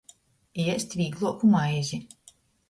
[0.63, 2.01] Iest vīgluoku maizi.